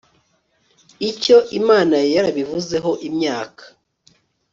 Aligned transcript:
icyo 1.09 1.37
imana 1.59 1.95
yari 1.97 2.11
yarabivuzeho 2.15 2.91
imyaka 3.07 3.63